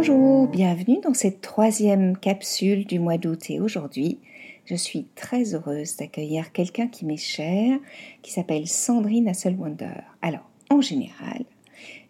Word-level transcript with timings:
Bonjour, 0.00 0.46
bienvenue 0.46 1.00
dans 1.02 1.12
cette 1.12 1.40
troisième 1.40 2.16
capsule 2.16 2.86
du 2.86 3.00
mois 3.00 3.18
d'août 3.18 3.50
et 3.50 3.58
aujourd'hui, 3.58 4.20
je 4.64 4.76
suis 4.76 5.08
très 5.16 5.56
heureuse 5.56 5.96
d'accueillir 5.96 6.52
quelqu'un 6.52 6.86
qui 6.86 7.04
m'est 7.04 7.16
cher, 7.16 7.80
qui 8.22 8.30
s'appelle 8.30 8.68
Sandrine 8.68 9.26
Hasselwander. 9.26 10.04
Alors, 10.22 10.48
en 10.70 10.80
général, 10.80 11.44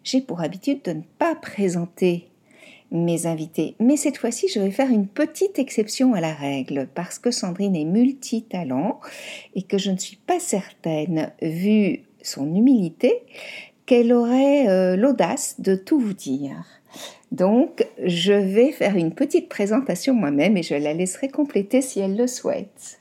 j'ai 0.03 0.21
pour 0.21 0.41
habitude 0.41 0.83
de 0.83 0.93
ne 0.93 1.01
pas 1.17 1.33
présenter 1.33 2.27
mes 2.91 3.25
invités, 3.25 3.73
mais 3.79 3.97
cette 3.97 4.17
fois-ci, 4.17 4.49
je 4.53 4.59
vais 4.59 4.69
faire 4.69 4.91
une 4.91 5.07
petite 5.07 5.57
exception 5.57 6.13
à 6.13 6.21
la 6.21 6.35
règle 6.35 6.87
parce 6.93 7.17
que 7.17 7.31
Sandrine 7.31 7.75
est 7.75 7.85
multitalent 7.85 8.99
et 9.55 9.63
que 9.63 9.79
je 9.79 9.89
ne 9.89 9.97
suis 9.97 10.17
pas 10.17 10.39
certaine, 10.39 11.31
vu 11.41 12.03
son 12.21 12.53
humilité, 12.53 13.23
qu'elle 13.87 14.13
aurait 14.13 14.69
euh, 14.69 14.95
l'audace 14.95 15.59
de 15.59 15.73
tout 15.73 15.99
vous 15.99 16.13
dire. 16.13 16.78
Donc, 17.31 17.87
je 18.03 18.33
vais 18.33 18.71
faire 18.71 18.95
une 18.95 19.13
petite 19.13 19.49
présentation 19.49 20.13
moi-même 20.13 20.57
et 20.57 20.63
je 20.63 20.75
la 20.75 20.93
laisserai 20.93 21.29
compléter 21.29 21.81
si 21.81 21.99
elle 21.99 22.17
le 22.17 22.27
souhaite. 22.27 22.99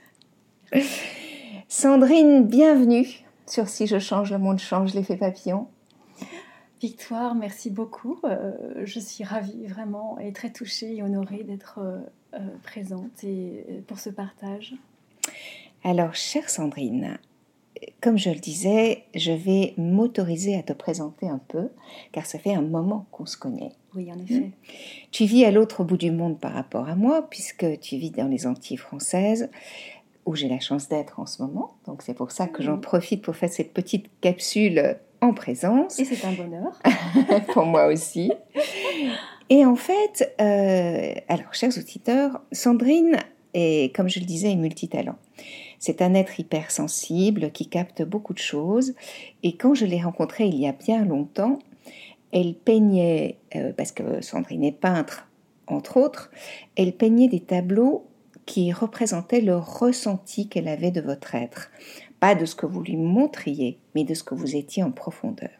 Sandrine, 1.69 2.47
bienvenue 2.47 3.07
sur 3.47 3.69
Si 3.69 3.87
je 3.87 3.99
change, 3.99 4.31
le 4.31 4.39
monde 4.39 4.59
change 4.59 4.95
l'effet 4.95 5.17
papillon. 5.17 5.67
Victoire, 6.81 7.35
merci 7.35 7.71
beaucoup. 7.71 8.19
Euh, 8.25 8.53
je 8.85 9.01
suis 9.01 9.25
ravie 9.25 9.67
vraiment 9.67 10.19
et 10.19 10.33
très 10.33 10.53
touchée 10.53 10.97
et 10.97 11.03
honorée 11.03 11.43
d'être 11.43 11.81
euh, 11.81 11.99
euh, 12.35 12.39
présente 12.63 13.25
et, 13.25 13.83
pour 13.87 13.99
ce 13.99 14.11
partage. 14.11 14.75
Alors, 15.83 16.15
chère 16.15 16.49
Sandrine, 16.51 17.19
comme 18.01 18.19
je 18.19 18.31
le 18.31 18.39
disais, 18.39 19.05
je 19.15 19.33
vais 19.33 19.75
m'autoriser 19.77 20.57
à 20.57 20.63
te 20.63 20.73
présenter 20.73 21.29
un 21.29 21.41
peu, 21.49 21.69
car 22.13 22.27
ça 22.27 22.39
fait 22.39 22.55
un 22.55 22.63
moment 22.63 23.07
qu'on 23.11 23.27
se 23.27 23.37
connaît. 23.37 23.73
Oui, 23.95 24.11
en 24.13 24.19
effet. 24.19 24.51
Tu 25.11 25.25
vis 25.25 25.45
à 25.45 25.51
l'autre 25.51 25.85
bout 25.85 25.97
du 25.97 26.11
monde 26.11 26.39
par 26.39 26.53
rapport 26.53 26.89
à 26.89 26.95
moi, 26.95 27.29
puisque 27.29 27.81
tu 27.81 27.97
vis 27.97 28.11
dans 28.11 28.29
les 28.29 28.47
Antilles 28.47 28.77
françaises, 28.77 29.51
où 30.27 30.37
j'ai 30.37 30.49
la 30.49 30.61
chance 30.61 30.89
d'être 30.89 31.21
en 31.21 31.27
ce 31.27 31.43
moment. 31.43 31.75
Donc 31.87 32.03
c'est 32.03 32.15
pour 32.15 32.31
ça 32.31 32.47
que 32.47 32.63
j'en 32.63 32.79
profite 32.79 33.23
pour 33.23 33.35
faire 33.35 33.51
cette 33.51 33.73
petite 33.73 34.07
capsule 34.21 34.99
en 35.21 35.33
présence. 35.33 35.99
Et 35.99 36.05
c'est 36.05 36.27
un 36.27 36.33
bonheur. 36.33 36.79
pour 37.53 37.65
moi 37.65 37.87
aussi. 37.87 38.31
Et 39.51 39.65
en 39.65 39.77
fait, 39.77 40.35
euh, 40.41 41.15
alors, 41.29 41.55
chers 41.55 41.77
auditeurs, 41.77 42.41
Sandrine 42.53 43.17
est, 43.55 43.95
comme 43.97 44.09
je 44.09 44.21
le 44.21 44.27
disais, 44.27 44.53
est 44.53 44.57
multitalent. 44.57 45.17
C'est 45.79 46.03
un 46.03 46.15
être 46.15 46.41
hypersensible 46.41 47.51
qui 47.53 47.69
capte 47.69 48.03
beaucoup 48.03 48.35
de 48.35 48.39
choses. 48.39 48.95
Et 49.43 49.57
quand 49.57 49.75
je 49.75 49.87
l'ai 49.87 50.01
rencontrée 50.01 50.47
il 50.47 50.57
y 50.57 50.67
a 50.67 50.73
bien 50.73 51.05
longtemps, 51.05 51.59
elle 52.33 52.55
peignait, 52.55 53.39
euh, 53.57 53.73
parce 53.77 53.93
que 53.93 54.21
Sandrine 54.21 54.65
est 54.65 54.73
peintre, 54.73 55.29
entre 55.67 55.99
autres, 55.99 56.31
elle 56.77 56.93
peignait 56.93 57.29
des 57.29 57.41
tableaux 57.41 58.07
qui 58.47 58.73
représentaient 58.73 59.43
le 59.43 59.57
ressenti 59.57 60.49
qu'elle 60.49 60.69
avait 60.69 60.91
de 60.91 61.03
votre 61.03 61.35
être. 61.35 61.71
Pas 62.21 62.35
de 62.35 62.47
ce 62.47 62.55
que 62.55 62.67
vous 62.67 62.83
lui 62.83 62.97
montriez, 62.97 63.79
mais 63.95 64.05
de 64.05 64.15
ce 64.15 64.25
que 64.25 64.35
vous 64.35 64.57
étiez 64.57 64.83
en 64.83 64.91
profondeur. 64.91 65.51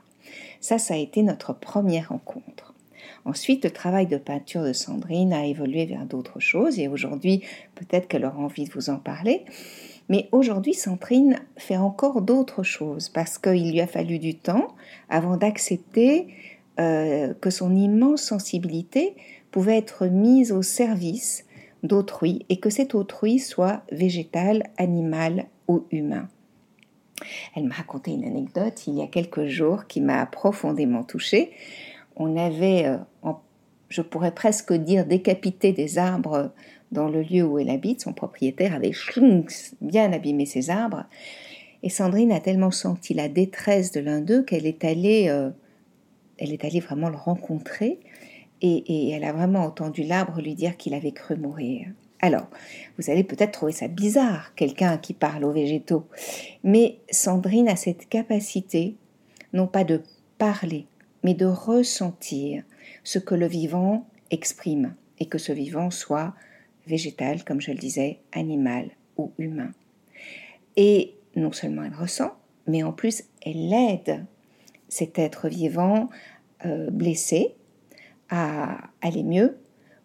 Ça, 0.61 0.79
ça 0.79 0.95
a 0.95 0.97
été 0.97 1.23
notre 1.23 1.53
première 1.53 2.09
rencontre. 2.09 2.75
Ensuite, 3.25 3.65
le 3.65 3.71
travail 3.71 4.07
de 4.07 4.17
peinture 4.17 4.65
de 4.65 4.73
Sandrine 4.73 5.33
a 5.33 5.47
évolué 5.47 5.87
vers 5.87 6.07
d'autres 6.07 6.41
choses 6.41 6.79
et 6.79 6.89
aujourd'hui, 6.89 7.43
peut-être 7.75 8.09
qu'elle 8.09 8.25
aura 8.25 8.39
envie 8.39 8.65
de 8.65 8.73
vous 8.73 8.91
en 8.91 8.97
parler. 8.97 9.45
Mais 10.09 10.29
aujourd'hui, 10.33 10.75
Sandrine 10.75 11.39
fait 11.57 11.77
encore 11.77 12.23
d'autres 12.23 12.63
choses 12.63 13.09
parce 13.09 13.39
qu'il 13.39 13.71
lui 13.71 13.81
a 13.81 13.87
fallu 13.87 14.19
du 14.19 14.35
temps 14.35 14.69
avant 15.09 15.37
d'accepter 15.37 16.29
euh, 16.81 17.35
que 17.35 17.51
son 17.51 17.75
immense 17.75 18.23
sensibilité 18.23 19.17
pouvait 19.51 19.77
être 19.77 20.07
mise 20.07 20.53
au 20.53 20.63
service 20.63 21.45
d'autrui 21.83 22.45
et 22.49 22.59
que 22.59 22.71
cet 22.71 22.95
autrui 22.95 23.39
soit 23.39 23.83
végétal, 23.93 24.65
animal 24.79 25.47
ou 25.69 25.85
humain. 25.91 26.29
Elle 27.55 27.65
m'a 27.65 27.75
raconté 27.75 28.13
une 28.13 28.25
anecdote 28.25 28.87
il 28.87 28.95
y 28.95 29.03
a 29.03 29.07
quelques 29.07 29.47
jours 29.47 29.87
qui 29.87 30.01
m'a 30.01 30.25
profondément 30.27 31.03
touchée. 31.03 31.51
On 32.17 32.37
avait, 32.37 32.87
euh, 32.87 33.33
je 33.89 34.03
pourrais 34.03 34.35
presque 34.35 34.73
dire, 34.73 35.05
décapité 35.05 35.73
des 35.73 35.99
arbres 35.99 36.53
dans 36.93 37.09
le 37.09 37.23
lieu 37.23 37.43
où 37.45 37.59
elle 37.59 37.71
habite. 37.71 38.03
Son 38.03 38.13
propriétaire 38.13 38.75
avait 38.75 38.93
bien 39.81 40.13
abîmé 40.13 40.47
ses 40.47 40.71
arbres. 40.71 41.05
Et 41.83 41.91
Sandrine 41.91 42.33
a 42.33 42.41
tellement 42.41 42.71
senti 42.71 43.15
la 43.15 43.29
détresse 43.29 43.93
de 43.93 44.01
l'un 44.01 44.21
d'eux 44.21 44.43
qu'elle 44.43 44.67
est 44.67 44.85
allée, 44.85 45.29
euh, 45.29 45.51
elle 46.39 46.53
est 46.53 46.65
allée 46.65 46.81
vraiment 46.81 47.09
le 47.09 47.17
rencontrer 47.17 48.01
et 48.61 49.11
elle 49.11 49.23
a 49.23 49.33
vraiment 49.33 49.61
entendu 49.61 50.03
l'arbre 50.03 50.41
lui 50.41 50.57
dire 50.57 50.77
qu'il 50.77 50.93
avait 50.93 51.13
cru 51.13 51.37
mourir. 51.37 51.87
Alors, 52.21 52.49
vous 52.99 53.11
allez 53.11 53.23
peut-être 53.23 53.53
trouver 53.53 53.73
ça 53.73 53.87
bizarre, 53.87 54.55
quelqu'un 54.57 54.99
qui 54.99 55.15
parle 55.15 55.45
aux 55.45 55.53
végétaux, 55.53 56.09
mais 56.65 56.99
Sandrine 57.11 57.69
a 57.69 57.77
cette 57.77 58.09
capacité, 58.09 58.97
non 59.53 59.69
pas 59.69 59.85
de 59.85 60.03
parler, 60.37 60.87
mais 61.23 61.35
de 61.35 61.47
ressentir 61.47 62.65
ce 63.05 63.21
que 63.21 63.37
le 63.37 63.47
vivant 63.47 64.07
exprime, 64.31 64.95
et 65.21 65.27
que 65.27 65.39
ce 65.39 65.53
vivant 65.53 65.91
soit 65.91 66.35
végétal, 66.89 67.45
comme 67.45 67.61
je 67.61 67.71
le 67.71 67.79
disais, 67.79 68.19
animal 68.33 68.91
ou 69.17 69.33
humain. 69.39 69.71
Et 70.77 71.15
non 71.37 71.53
seulement 71.53 71.85
elle 71.85 71.95
ressent, 71.95 72.33
mais 72.67 72.83
en 72.83 72.93
plus 72.93 73.25
elle 73.43 73.73
aide 73.73 74.25
cet 74.89 75.19
être 75.19 75.49
vivant 75.49 76.09
euh, 76.65 76.91
blessé 76.91 77.55
à 78.31 78.79
aller 79.01 79.23
mieux, 79.23 79.59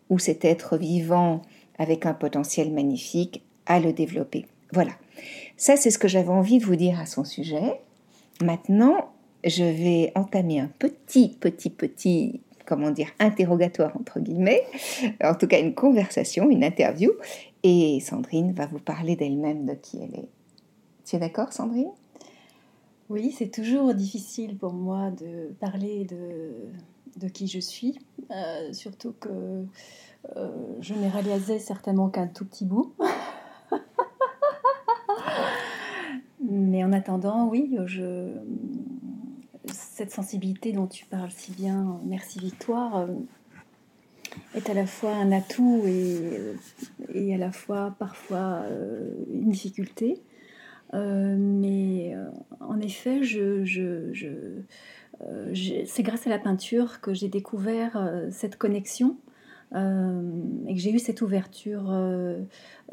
ou 0.09 0.19
cet 0.19 0.45
être 0.45 0.77
vivant 0.77 1.41
avec 1.77 2.05
un 2.05 2.13
potentiel 2.13 2.71
magnifique 2.71 3.43
à 3.65 3.79
le 3.79 3.93
développer. 3.93 4.45
Voilà. 4.71 4.91
Ça, 5.57 5.75
c'est 5.75 5.91
ce 5.91 5.99
que 5.99 6.07
j'avais 6.07 6.29
envie 6.29 6.59
de 6.59 6.65
vous 6.65 6.75
dire 6.75 6.99
à 6.99 7.05
son 7.05 7.23
sujet. 7.23 7.79
Maintenant, 8.41 9.11
je 9.43 9.63
vais 9.63 10.11
entamer 10.15 10.59
un 10.59 10.69
petit, 10.79 11.29
petit, 11.39 11.69
petit, 11.69 12.41
comment 12.65 12.91
dire, 12.91 13.09
interrogatoire 13.19 13.95
entre 13.99 14.19
guillemets, 14.19 14.63
en 15.23 15.35
tout 15.35 15.47
cas 15.47 15.59
une 15.59 15.73
conversation, 15.73 16.49
une 16.49 16.63
interview, 16.63 17.11
et 17.63 17.99
Sandrine 17.99 18.53
va 18.53 18.65
vous 18.65 18.79
parler 18.79 19.15
d'elle-même, 19.15 19.65
de 19.65 19.73
qui 19.73 19.99
elle 20.03 20.15
est. 20.19 20.29
Tu 21.05 21.15
es 21.15 21.19
d'accord, 21.19 21.53
Sandrine? 21.53 21.91
Oui, 23.09 23.33
c'est 23.37 23.49
toujours 23.49 23.93
difficile 23.93 24.57
pour 24.57 24.73
moi 24.73 25.11
de 25.11 25.53
parler 25.59 26.05
de, 26.05 26.53
de 27.19 27.27
qui 27.27 27.47
je 27.47 27.59
suis, 27.59 27.99
euh, 28.31 28.71
surtout 28.73 29.13
que 29.19 29.65
euh, 30.35 30.49
je 30.79 30.93
n'ai 30.93 31.09
réalisé 31.09 31.59
certainement 31.59 32.09
qu'un 32.09 32.27
tout 32.27 32.45
petit 32.45 32.65
bout. 32.65 32.93
Mais 36.41 36.83
en 36.83 36.91
attendant, 36.93 37.47
oui, 37.47 37.77
je... 37.85 38.29
cette 39.71 40.11
sensibilité 40.11 40.71
dont 40.71 40.87
tu 40.87 41.05
parles 41.05 41.31
si 41.31 41.51
bien, 41.51 41.99
merci 42.05 42.39
Victoire, 42.39 42.97
euh, 42.97 43.07
est 44.55 44.69
à 44.69 44.73
la 44.73 44.85
fois 44.85 45.15
un 45.15 45.31
atout 45.31 45.83
et, 45.85 46.55
et 47.13 47.33
à 47.35 47.37
la 47.37 47.51
fois 47.51 47.95
parfois 47.99 48.63
euh, 48.63 49.13
une 49.31 49.51
difficulté. 49.51 50.21
mais 50.93 52.15
en 52.59 52.79
effet, 52.79 53.21
c'est 55.85 56.03
grâce 56.03 56.27
à 56.27 56.29
la 56.29 56.39
peinture 56.39 57.01
que 57.01 57.13
j'ai 57.13 57.29
découvert 57.29 58.11
cette 58.31 58.57
connexion 58.57 59.17
euh, 59.75 60.21
et 60.67 60.75
que 60.75 60.79
j'ai 60.79 60.91
eu 60.91 60.99
cette 60.99 61.21
ouverture 61.21 61.85
euh, 61.89 62.41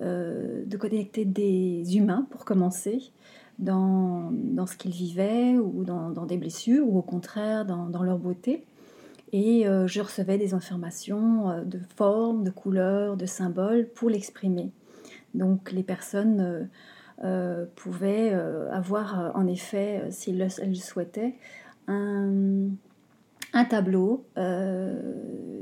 euh, 0.00 0.64
de 0.64 0.76
connecter 0.78 1.24
des 1.24 1.96
humains, 1.96 2.26
pour 2.30 2.44
commencer, 2.44 3.12
dans, 3.60 4.32
ce 4.66 4.76
qu'ils 4.76 4.92
vivaient 4.92 5.56
ou 5.56 5.84
dans, 5.84 6.26
des 6.26 6.36
blessures, 6.36 6.86
ou 6.86 6.98
au 6.98 7.02
contraire 7.02 7.64
dans, 7.64 8.02
leur 8.02 8.18
beauté. 8.18 8.64
Et 9.32 9.64
je 9.86 10.00
recevais 10.00 10.38
des 10.38 10.54
informations 10.54 11.64
de 11.64 11.78
formes, 11.96 12.42
de 12.42 12.50
couleurs, 12.50 13.16
de 13.16 13.26
symboles 13.26 13.88
pour 13.94 14.10
l'exprimer. 14.10 14.72
Donc 15.34 15.70
les 15.70 15.84
personnes 15.84 16.68
pouvaient 17.76 18.32
avoir 18.72 19.32
en 19.34 19.46
effet, 19.46 20.08
si 20.10 20.30
elles 20.30 20.68
le 20.68 20.74
souhaitaient, 20.74 21.34
un, 23.52 23.64
tableau 23.68 24.24
euh, 24.38 25.00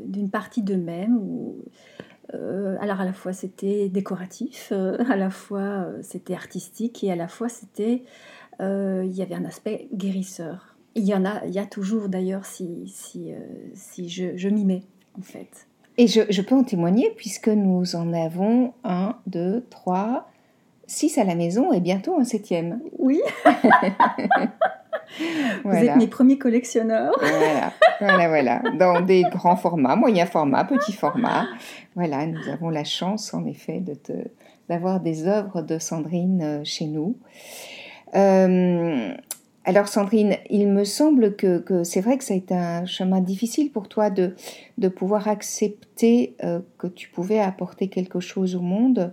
d'une 0.06 0.30
partie 0.30 0.62
d'eux-mêmes. 0.62 1.20
Euh, 2.34 2.76
alors 2.80 3.00
à 3.00 3.04
la 3.04 3.12
fois 3.12 3.32
c'était 3.32 3.88
décoratif, 3.88 4.68
euh, 4.72 4.98
à 5.10 5.16
la 5.16 5.30
fois 5.30 5.86
c'était 6.02 6.34
artistique 6.34 7.02
et 7.02 7.10
à 7.10 7.16
la 7.16 7.28
fois 7.28 7.48
c'était 7.48 8.04
il 8.60 9.12
y 9.12 9.22
avait 9.22 9.36
un 9.36 9.44
aspect 9.44 9.88
guérisseur. 9.94 10.76
Il 10.96 11.04
y 11.04 11.14
en 11.14 11.24
a, 11.24 11.44
il 11.46 11.52
y 11.52 11.60
a 11.60 11.66
toujours 11.66 12.08
d'ailleurs 12.08 12.44
si, 12.44 12.88
si, 12.88 13.30
si 13.74 14.08
je, 14.08 14.36
je 14.36 14.48
m'y 14.48 14.64
mets 14.64 14.82
en 15.16 15.22
fait. 15.22 15.68
Et 15.96 16.08
je, 16.08 16.22
je, 16.28 16.42
peux 16.42 16.56
en 16.56 16.64
témoigner 16.64 17.12
puisque 17.16 17.48
nous 17.48 17.94
en 17.94 18.12
avons 18.12 18.72
un, 18.82 19.16
deux, 19.28 19.64
trois, 19.70 20.28
six 20.88 21.18
à 21.18 21.24
la 21.24 21.36
maison 21.36 21.72
et 21.72 21.80
bientôt 21.80 22.18
un 22.18 22.24
septième. 22.24 22.80
Oui. 22.98 23.20
Vous 25.64 25.74
êtes 25.74 25.96
mes 25.96 26.06
premiers 26.06 26.38
collectionneurs. 26.38 27.14
Voilà. 27.20 27.72
voilà, 28.00 28.28
voilà. 28.28 28.62
Dans 28.78 29.00
des 29.00 29.22
grands 29.22 29.56
formats, 29.56 29.96
moyens 29.96 30.30
formats, 30.30 30.64
petits 30.64 30.92
formats. 30.92 31.46
Voilà, 31.94 32.26
nous 32.26 32.48
avons 32.48 32.70
la 32.70 32.84
chance, 32.84 33.34
en 33.34 33.44
effet, 33.44 33.80
de 33.80 33.94
d'avoir 34.68 35.00
des 35.00 35.26
œuvres 35.26 35.62
de 35.62 35.78
Sandrine 35.78 36.42
euh, 36.42 36.60
chez 36.62 36.86
nous. 36.86 37.16
Euh, 38.14 39.14
alors 39.64 39.88
Sandrine, 39.88 40.36
il 40.48 40.68
me 40.68 40.84
semble 40.84 41.36
que, 41.36 41.58
que 41.58 41.84
c'est 41.84 42.00
vrai 42.00 42.16
que 42.18 42.24
ça 42.24 42.34
a 42.34 42.36
été 42.36 42.54
un 42.54 42.86
chemin 42.86 43.20
difficile 43.20 43.70
pour 43.70 43.88
toi 43.88 44.10
de, 44.10 44.34
de 44.78 44.88
pouvoir 44.88 45.28
accepter 45.28 46.34
euh, 46.42 46.60
que 46.78 46.86
tu 46.86 47.08
pouvais 47.08 47.38
apporter 47.38 47.88
quelque 47.88 48.20
chose 48.20 48.56
au 48.56 48.60
monde 48.60 49.12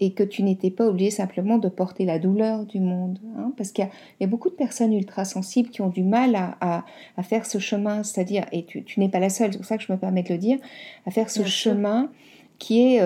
et 0.00 0.12
que 0.12 0.22
tu 0.22 0.42
n'étais 0.42 0.70
pas 0.70 0.86
obligé 0.86 1.10
simplement 1.10 1.58
de 1.58 1.68
porter 1.68 2.04
la 2.04 2.18
douleur 2.18 2.66
du 2.66 2.80
monde. 2.80 3.18
Hein, 3.38 3.52
parce 3.56 3.72
qu'il 3.72 3.88
y, 4.20 4.24
a 4.24 4.26
beaucoup 4.26 4.50
de 4.50 4.54
personnes 4.54 4.92
ultra 4.92 5.24
sensibles 5.24 5.70
qui 5.70 5.80
ont 5.80 5.88
du 5.88 6.02
mal 6.02 6.34
à, 6.34 6.84
à, 7.16 7.22
faire 7.22 7.46
ce 7.46 7.58
chemin, 7.58 8.02
c'est-à-dire, 8.02 8.44
et 8.52 8.64
tu, 8.64 8.84
tu 8.84 9.00
n'es 9.00 9.08
pas 9.08 9.20
la 9.20 9.30
seule, 9.30 9.52
c'est 9.52 9.58
pour 9.58 9.66
ça 9.66 9.78
que 9.78 9.84
je 9.84 9.92
me 9.92 9.98
permets 9.98 10.22
de 10.22 10.32
le 10.32 10.38
dire, 10.38 10.58
à 11.06 11.10
faire 11.10 11.30
ce 11.30 11.44
chemin 11.44 12.10
qui 12.58 12.96
est 12.96 13.00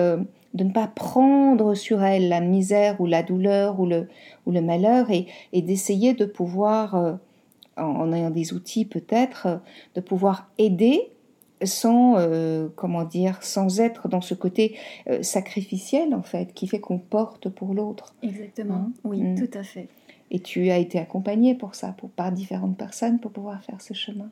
de 0.53 0.63
ne 0.63 0.71
pas 0.71 0.87
prendre 0.87 1.75
sur 1.75 2.03
elle 2.03 2.29
la 2.29 2.41
misère 2.41 2.99
ou 2.99 3.05
la 3.05 3.23
douleur 3.23 3.79
ou 3.79 3.85
le, 3.85 4.07
ou 4.45 4.51
le 4.51 4.61
malheur 4.61 5.09
et, 5.09 5.27
et 5.53 5.61
d'essayer 5.61 6.13
de 6.13 6.25
pouvoir, 6.25 6.95
euh, 6.95 7.13
en, 7.77 8.11
ayant 8.11 8.29
des 8.29 8.53
outils 8.53 8.85
peut-être, 8.85 9.47
euh, 9.47 9.57
de 9.95 10.01
pouvoir 10.01 10.51
aider 10.57 11.09
sans, 11.63 12.17
euh, 12.17 12.67
comment 12.75 13.03
dire, 13.03 13.41
sans 13.41 13.79
être 13.79 14.07
dans 14.07 14.21
ce 14.21 14.33
côté 14.33 14.77
sacrificiel 15.21 16.13
en 16.13 16.23
fait, 16.23 16.53
qui 16.53 16.67
fait 16.67 16.79
qu'on 16.79 16.99
porte 16.99 17.49
pour 17.49 17.73
l'autre. 17.73 18.13
Exactement, 18.23 18.75
hein 18.75 18.91
oui, 19.03 19.21
mm. 19.21 19.35
tout 19.35 19.57
à 19.57 19.63
fait. 19.63 19.87
Et 20.29 20.39
tu 20.39 20.69
as 20.69 20.77
été 20.77 20.97
accompagnée 20.97 21.55
pour 21.55 21.75
ça, 21.75 21.93
pour, 21.97 22.09
par 22.09 22.31
différentes 22.31 22.77
personnes 22.77 23.19
pour 23.19 23.31
pouvoir 23.31 23.61
faire 23.63 23.81
ce 23.81 23.93
chemin. 23.93 24.29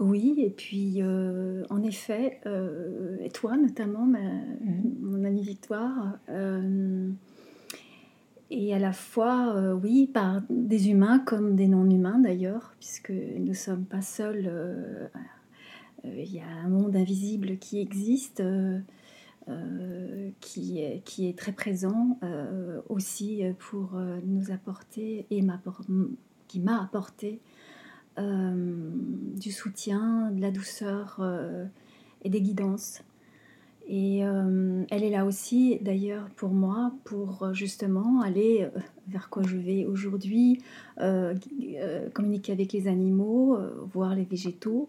Oui, 0.00 0.34
et 0.38 0.50
puis 0.50 0.96
euh, 0.98 1.64
en 1.70 1.82
effet, 1.82 2.40
euh, 2.46 3.16
et 3.20 3.30
toi 3.30 3.56
notamment, 3.56 4.04
ma, 4.04 4.18
mmh. 4.18 4.82
mon 5.02 5.24
amie 5.24 5.42
Victoire, 5.42 6.18
euh, 6.30 7.10
et 8.50 8.74
à 8.74 8.78
la 8.78 8.92
fois, 8.92 9.74
oui, 9.82 10.10
par 10.12 10.42
des 10.50 10.90
humains 10.90 11.18
comme 11.18 11.56
des 11.56 11.66
non-humains 11.66 12.18
d'ailleurs, 12.18 12.74
puisque 12.78 13.10
nous 13.10 13.48
ne 13.48 13.52
sommes 13.54 13.84
pas 13.84 14.02
seuls. 14.02 14.50
Il 16.04 16.32
y 16.32 16.40
a 16.40 16.48
un 16.48 16.68
monde 16.68 16.96
invisible 16.96 17.58
qui 17.58 17.80
existe, 17.80 18.42
qui, 20.40 20.78
est, 20.78 21.02
qui 21.04 21.28
est 21.28 21.38
très 21.38 21.52
présent 21.52 22.18
aussi 22.88 23.42
pour 23.58 23.98
nous 24.24 24.50
apporter, 24.50 25.26
et 25.30 25.42
qui 26.48 26.60
m'a 26.60 26.82
apporté 26.82 27.40
euh, 28.16 28.92
du 29.34 29.50
soutien, 29.50 30.30
de 30.30 30.40
la 30.40 30.52
douceur 30.52 31.16
euh, 31.18 31.66
et 32.22 32.30
des 32.30 32.40
guidances. 32.40 33.02
Et 33.88 34.24
euh, 34.24 34.84
elle 34.88 35.02
est 35.02 35.10
là 35.10 35.26
aussi, 35.26 35.80
d'ailleurs, 35.80 36.30
pour 36.36 36.50
moi, 36.50 36.92
pour 37.02 37.52
justement 37.52 38.20
aller 38.20 38.68
vers 39.08 39.30
quoi 39.30 39.42
je 39.42 39.56
vais 39.56 39.84
aujourd'hui, 39.84 40.62
communiquer 42.14 42.52
avec 42.52 42.72
les 42.72 42.86
animaux, 42.86 43.58
voir 43.92 44.14
les 44.14 44.24
végétaux, 44.24 44.86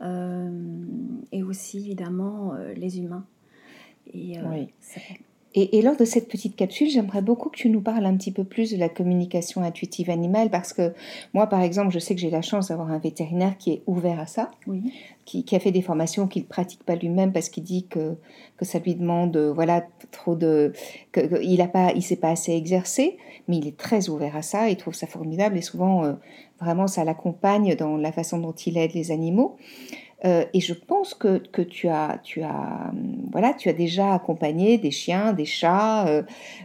et 0.00 1.42
aussi, 1.42 1.78
évidemment, 1.78 2.54
les 2.76 2.98
humains. 2.98 3.26
Et, 4.12 4.38
oui. 4.42 4.68
Et, 5.56 5.82
lors 5.82 5.96
de 5.96 6.04
cette 6.04 6.26
petite 6.28 6.56
capsule, 6.56 6.88
j'aimerais 6.90 7.22
beaucoup 7.22 7.48
que 7.48 7.56
tu 7.56 7.70
nous 7.70 7.80
parles 7.80 8.04
un 8.06 8.16
petit 8.16 8.32
peu 8.32 8.42
plus 8.42 8.72
de 8.72 8.76
la 8.76 8.88
communication 8.88 9.62
intuitive 9.62 10.10
animale, 10.10 10.50
parce 10.50 10.72
que 10.72 10.92
moi, 11.32 11.46
par 11.46 11.62
exemple, 11.62 11.92
je 11.92 12.00
sais 12.00 12.16
que 12.16 12.20
j'ai 12.20 12.30
la 12.30 12.42
chance 12.42 12.68
d'avoir 12.68 12.90
un 12.90 12.98
vétérinaire 12.98 13.56
qui 13.56 13.70
est 13.70 13.82
ouvert 13.86 14.18
à 14.18 14.26
ça, 14.26 14.50
qui, 15.24 15.44
a 15.54 15.60
fait 15.60 15.70
des 15.70 15.80
formations 15.80 16.26
qu'il 16.26 16.42
ne 16.42 16.48
pratique 16.48 16.82
pas 16.82 16.96
lui-même 16.96 17.32
parce 17.32 17.48
qu'il 17.50 17.62
dit 17.62 17.86
que, 17.86 18.16
que 18.56 18.64
ça 18.64 18.80
lui 18.80 18.96
demande, 18.96 19.36
voilà, 19.36 19.86
trop 20.10 20.34
de... 20.34 20.72
qu'il 21.12 21.58
n'a 21.58 21.68
pas, 21.68 21.92
il 21.92 22.02
s'est 22.02 22.16
pas 22.16 22.30
assez 22.30 22.52
exercé, 22.52 23.16
mais 23.46 23.58
il 23.58 23.68
est 23.68 23.76
très 23.76 24.08
ouvert 24.08 24.36
à 24.36 24.42
ça, 24.42 24.68
il 24.68 24.76
trouve 24.76 24.94
ça 24.94 25.06
formidable, 25.06 25.56
et 25.56 25.62
souvent, 25.62 26.04
euh, 26.04 26.14
vraiment, 26.60 26.88
ça 26.88 27.04
l'accompagne 27.04 27.76
dans 27.76 27.96
la 27.96 28.10
façon 28.10 28.38
dont 28.38 28.52
il 28.52 28.76
aide 28.76 28.92
les 28.92 29.12
animaux. 29.12 29.56
Euh, 30.24 30.44
et 30.54 30.60
je 30.60 30.72
pense 30.72 31.12
que, 31.14 31.38
que, 31.38 31.60
tu, 31.60 31.88
as, 31.88 32.18
tu, 32.22 32.42
as, 32.42 32.92
voilà, 33.30 33.52
tu 33.52 33.68
as 33.68 33.74
déjà 33.74 34.14
accompagné 34.14 34.78
des 34.78 34.90
chiens, 34.90 35.32
des 35.32 35.44
chats. 35.44 36.06
Euh, 36.08 36.22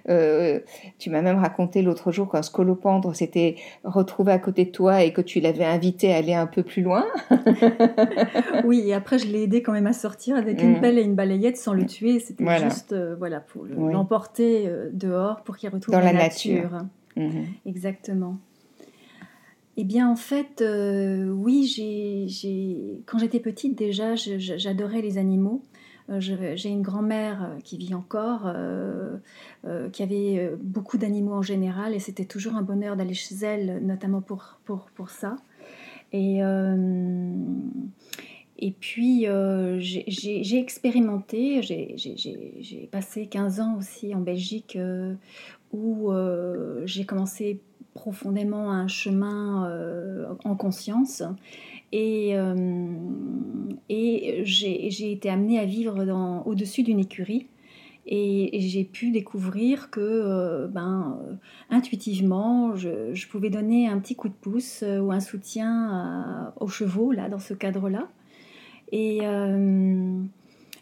euh, 0.08 0.60
tu 0.98 1.10
m'as 1.10 1.22
même 1.22 1.40
raconté 1.40 1.82
l'autre 1.82 2.12
jour 2.12 2.32
qu'un 2.32 2.42
scolopendre 2.42 3.14
s'était 3.16 3.56
retrouvé 3.84 4.32
à 4.32 4.40
côté 4.40 4.66
de 4.66 4.72
toi 4.72 5.04
et 5.04 5.12
que 5.12 5.22
tu 5.22 5.42
l'avais 5.42 5.66
invité 5.66 6.14
à 6.14 6.18
aller 6.18 6.34
un 6.34 6.48
peu 6.48 6.64
plus 6.64 6.82
loin. 6.82 7.06
oui, 8.64 8.84
et 8.86 8.94
après 8.94 9.20
je 9.20 9.28
l'ai 9.28 9.44
aidé 9.44 9.62
quand 9.62 9.74
même 9.74 9.88
à 9.88 9.94
sortir 9.94 10.38
avec 10.38 10.62
une 10.62 10.78
mm. 10.78 10.82
pelle 10.82 10.98
et 10.98 11.04
une 11.04 11.16
balayette 11.16 11.58
sans 11.58 11.74
le 11.74 11.86
tuer. 11.86 12.20
C'était 12.20 12.46
juste 12.60 12.96
voilà, 13.18 13.42
pour 13.42 13.66
l'emporter 13.66 14.70
dehors 14.94 15.44
pour 15.44 15.58
qu'il 15.58 15.70
retrouve 15.70 15.94
Dans 15.94 16.00
la, 16.00 16.14
nature. 16.14 16.86
Mm-hmm. 17.18 17.46
Exactement. 17.66 18.38
Eh 19.82 19.86
bien, 19.86 20.10
en 20.10 20.18
fait, 20.18 20.60
euh, 20.60 21.30
oui, 21.30 21.64
j'ai, 21.66 23.02
quand 23.06 23.18
j'étais 23.18 23.40
petite, 23.40 23.78
déjà, 23.78 24.16
j'adorais 24.16 25.02
les 25.02 25.18
animaux. 25.18 25.64
Euh, 26.10 26.20
j'ai 26.20 26.68
une 26.68 26.82
grand-mère 26.82 27.44
euh, 27.44 27.60
qui 27.64 27.78
vit 27.78 27.96
encore, 27.96 28.52
qui 29.94 30.04
avait 30.04 30.52
beaucoup 30.62 30.98
d'animaux 30.98 31.32
en 31.32 31.42
général, 31.42 31.96
et 31.96 32.00
c'était 32.00 32.26
toujours 32.26 32.56
un 32.56 32.62
bonheur 32.62 32.98
d'aller 32.98 33.14
chez 33.14 33.36
elle, 33.36 33.80
notamment 33.82 34.20
pour, 34.20 34.60
pour, 34.66 34.90
pour 34.96 35.12
ça. 35.12 35.38
Et, 36.12 36.40
et 38.58 38.72
puis, 38.82 39.28
j'ai 39.80 40.60
expérimenté, 40.60 41.62
j'ai 41.62 42.90
passé 42.92 43.28
15 43.28 43.62
ans 43.62 43.78
aussi 43.78 44.14
en 44.14 44.20
Belgique, 44.20 44.78
où 45.72 46.12
j'ai 46.84 47.06
commencé 47.06 47.62
profondément 47.94 48.72
un 48.72 48.88
chemin 48.88 49.70
euh, 49.70 50.34
en 50.44 50.56
conscience. 50.56 51.24
Et, 51.92 52.38
euh, 52.38 52.86
et 53.90 54.42
j'ai 54.44 55.12
été 55.12 55.30
amenée 55.30 55.60
à 55.60 55.66
vivre 55.66 55.98
au-dessus 56.46 56.84
d'une 56.84 57.00
écurie. 57.00 57.48
Et, 58.06 58.60
j'ai 58.62 58.84
pu 58.84 59.12
découvrir 59.12 59.90
que, 59.92 60.00
euh, 60.00 60.68
ben, 60.68 61.20
intuitivement, 61.70 62.76
je, 62.76 63.28
pouvais 63.28 63.50
donner 63.50 63.88
un 63.88 64.00
petit 64.00 64.16
coup 64.16 64.30
de 64.30 64.34
pouce 64.34 64.84
ou 64.84 65.12
un 65.12 65.20
soutien 65.20 66.54
aux 66.60 66.68
chevaux, 66.68 67.12
là, 67.12 67.30
dans 67.30 67.40
ce 67.40 67.54
cadre-là. 67.54 68.08
Et, 68.92 69.20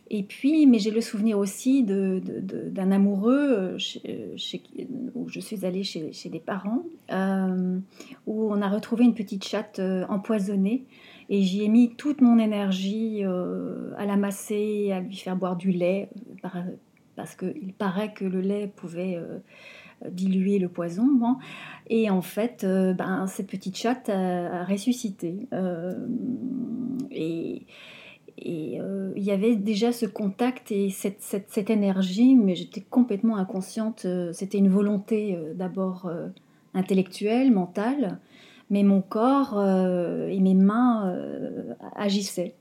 et 0.10 0.24
puis, 0.24 0.66
mais 0.68 0.80
j'ai 0.80 0.92
le 0.92 1.02
souvenir 1.02 1.38
aussi 1.38 1.84
d'un 1.84 2.92
amoureux 2.92 3.78
euh, 3.78 3.78
euh, 4.08 4.86
où 5.16 5.28
je 5.30 5.40
suis 5.40 5.66
allée 5.66 5.84
chez, 5.84 6.30
des 6.30 6.40
parents, 6.40 6.84
euh, 7.12 7.80
où 8.26 8.52
on 8.52 8.62
a 8.62 8.70
retrouvé 8.70 9.06
une 9.06 9.14
petite 9.14 9.46
chatte 9.46 9.82
empoisonnée. 10.10 10.86
Et 11.30 11.42
j'y 11.42 11.64
ai 11.64 11.68
mis 11.68 11.96
toute 11.96 12.22
mon 12.22 12.40
énergie 12.40 13.24
à 13.24 14.06
la 14.06 14.16
masser, 14.16 14.92
à 14.94 15.02
lui 15.02 15.18
faire 15.18 15.36
boire 15.36 15.58
du 15.58 15.72
lait, 15.72 16.10
parce 17.18 17.36
qu'il 17.36 17.74
paraît 17.74 18.14
que 18.14 18.24
le 18.24 18.40
lait 18.40 18.72
pouvait 18.74 19.20
diluer 20.10 20.58
le 20.58 20.70
poison. 20.70 21.38
Et 21.90 22.10
en 22.10 22.22
fait, 22.22 22.66
ben, 22.66 23.28
cette 23.28 23.48
petite 23.48 23.76
chatte 23.76 24.08
a, 24.08 24.62
a 24.62 24.64
ressuscité. 24.64 25.50
et 27.12 27.66
et 28.38 28.80
euh, 28.80 29.14
il 29.16 29.24
y 29.24 29.32
avait 29.32 29.56
déjà 29.56 29.92
ce 29.92 30.06
contact 30.06 30.72
et 30.72 30.90
cette, 30.90 31.22
cette, 31.22 31.70
énergie, 31.70 32.36
mais 32.36 32.56
j'étais 32.56 32.82
complètement 32.82 33.38
inconsciente. 33.38 34.04
Euh, 34.06 34.32
c'était 34.32 34.60
une 34.60 34.70
volonté 34.70 35.36
euh, 35.36 35.54
d'abord 35.54 36.12
intellectuelle, 36.74 37.52
mentale, 37.52 38.20
mais 38.70 38.84
mon 38.84 39.02
corps 39.02 39.60
et 39.60 40.40
mes 40.40 40.54
mains 40.54 41.16
agissaient. 41.96 42.54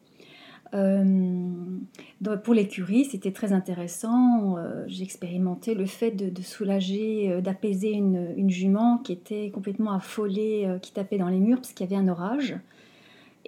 pour 0.73 2.55
l'écurie, 2.55 3.05
c'était 3.05 3.33
très 3.33 3.53
intéressant. 3.53 4.57
J'ai 4.87 5.03
expérimenté 5.03 5.75
le 5.75 5.85
fait 5.85 6.13
de, 6.13 6.31
de 6.31 6.43
soulager, 6.43 7.43
d'apaiser 7.43 7.91
une, 7.91 8.33
une, 8.37 8.49
jument 8.49 8.99
qui 8.99 9.13
était 9.13 9.51
complètement 9.51 9.93
affolée, 9.93 10.79
qui 10.81 10.93
tapait 10.93 11.19
dans 11.19 11.29
les 11.29 11.41
murs 11.41 11.59
parce 11.59 11.73
qu'il 11.73 11.91
y 11.91 11.93
avait 11.93 12.03
un 12.03 12.09
orage. 12.09 12.57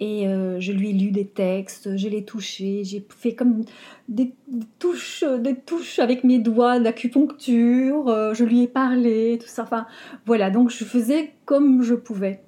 Et 0.01 0.25
euh, 0.27 0.61
je 0.61 0.71
lui 0.71 0.91
ai 0.91 0.93
lu 0.93 1.11
des 1.11 1.27
textes, 1.27 1.97
je 1.97 2.07
l'ai 2.07 2.23
touché, 2.23 2.85
j'ai 2.85 3.05
fait 3.09 3.35
comme 3.35 3.65
des, 4.07 4.33
touches, 4.79 5.25
des 5.25 5.55
touches 5.55 5.99
avec 5.99 6.23
mes 6.23 6.39
doigts 6.39 6.79
d'acupuncture, 6.79 8.07
euh, 8.07 8.33
je 8.33 8.45
lui 8.45 8.61
ai 8.61 8.67
parlé, 8.69 9.37
tout 9.41 9.49
ça. 9.49 9.63
Enfin, 9.63 9.87
voilà, 10.25 10.51
donc 10.51 10.69
je 10.69 10.85
faisais 10.85 11.33
comme 11.43 11.83
je 11.83 11.95
pouvais. 11.95 12.43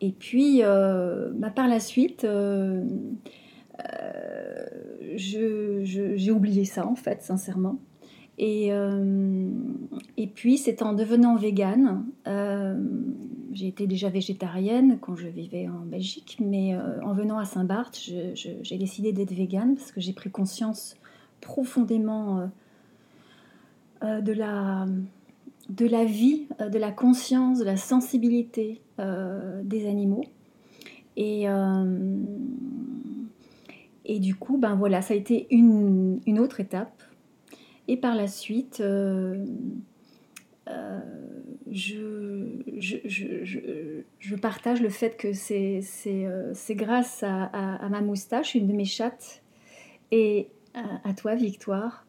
Et 0.00 0.12
puis, 0.12 0.60
euh, 0.62 1.30
bah, 1.34 1.50
par 1.50 1.66
la 1.66 1.80
suite, 1.80 2.24
j'ai 5.16 6.30
oublié 6.30 6.64
ça, 6.64 6.86
en 6.86 6.94
fait, 6.94 7.22
sincèrement. 7.22 7.80
Et, 8.38 8.70
et 10.16 10.26
puis, 10.28 10.56
c'est 10.56 10.82
en 10.82 10.92
devenant 10.92 11.34
végane, 11.36 12.04
j'ai 13.52 13.68
été 13.68 13.86
déjà 13.86 14.08
végétarienne 14.08 14.98
quand 15.00 15.14
je 15.16 15.28
vivais 15.28 15.68
en 15.68 15.84
Belgique, 15.84 16.38
mais 16.40 16.76
en 16.76 17.12
venant 17.12 17.38
à 17.38 17.44
Saint-Barth, 17.44 17.98
j'ai 18.34 18.78
décidé 18.78 19.12
d'être 19.12 19.32
végane 19.32 19.76
parce 19.76 19.92
que 19.92 20.00
j'ai 20.00 20.12
pris 20.12 20.30
conscience 20.30 20.96
profondément 21.40 22.50
de 24.02 24.32
la 24.32 24.86
de 25.68 25.86
la 25.86 26.04
vie, 26.04 26.46
euh, 26.60 26.68
de 26.68 26.78
la 26.78 26.90
conscience, 26.90 27.58
de 27.58 27.64
la 27.64 27.76
sensibilité 27.76 28.80
euh, 28.98 29.62
des 29.64 29.88
animaux. 29.88 30.24
Et, 31.16 31.48
euh, 31.48 32.18
et 34.04 34.18
du 34.18 34.34
coup, 34.34 34.58
ben 34.58 34.74
voilà, 34.74 35.02
ça 35.02 35.14
a 35.14 35.16
été 35.16 35.46
une, 35.50 36.20
autre 36.38 36.60
étape. 36.60 37.02
Et 37.88 37.96
par 37.96 38.14
la 38.14 38.28
suite, 38.28 38.82
je, 41.70 42.58
je, 44.18 44.36
partage 44.36 44.80
le 44.80 44.88
fait 44.88 45.16
que 45.16 45.32
c'est 45.32 45.82
grâce 46.70 47.22
à, 47.22 47.88
ma 47.88 48.00
moustache, 48.00 48.54
une 48.54 48.68
de 48.68 48.72
mes 48.72 48.84
chattes, 48.84 49.42
et 50.10 50.48
à 50.74 51.12
toi, 51.14 51.34
Victoire, 51.34 52.06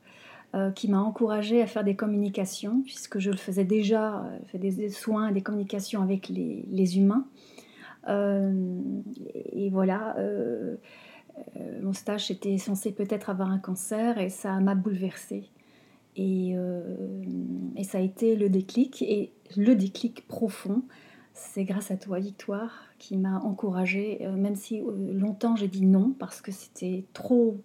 euh, 0.56 0.70
qui 0.70 0.88
m'a 0.88 1.00
encouragée 1.00 1.64
à 1.64 1.66
faire 1.66 1.84
des 1.84 1.96
communications, 1.96 2.84
puisque 2.84 3.18
je 3.18 3.32
le 3.32 3.38
faisais 3.38 3.64
déjà, 3.64 4.20
euh, 4.20 4.38
fait 4.46 4.60
des, 4.60 4.90
soins, 4.90 5.32
des 5.32 5.42
communications 5.42 6.04
avec 6.04 6.30
les, 6.30 6.98
humains. 7.00 7.26
Euh, 8.08 8.80
et 9.34 9.72
voilà, 9.72 10.16
mon 11.82 11.94
stage 11.94 12.30
était 12.30 12.60
censé 12.60 12.92
peut-être 12.92 13.32
avoir 13.32 13.50
un 13.50 13.58
cancer 13.58 14.20
et 14.20 14.30
ça 14.30 14.60
m'a 14.60 14.76
bouleversée. 14.76 15.50
Et, 16.16 16.56
et, 17.76 17.84
ça 17.84 17.98
a 17.98 18.02
été 18.02 18.36
le 18.36 18.50
déclic, 18.50 19.02
et 19.02 19.32
le 19.58 19.74
déclic 19.74 20.28
profond, 20.28 20.84
c'est 21.34 21.64
grâce 21.64 21.90
à 21.90 21.98
toi, 21.98 22.20
Victoire, 22.20 22.86
qui 23.00 23.18
m'a 23.18 23.40
encouragée, 23.40 24.28
même 24.38 24.56
si 24.56 24.82
longtemps 25.12 25.56
j'ai 25.56 25.68
dit 25.68 25.86
non, 25.86 26.14
parce 26.18 26.42
que 26.42 26.52
c'était 26.52 27.06
trop 27.14 27.58